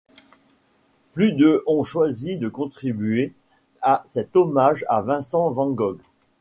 Plus 1.13 1.31
de 1.33 1.63
ont 1.67 1.83
choisi 1.83 2.39
de 2.39 2.49
contribuer 2.49 3.35
à 3.83 4.01
cet 4.07 4.35
hommage 4.35 4.83
à 4.89 5.03
Vincent 5.03 5.51
van 5.51 5.69
Gogh. 5.69 5.99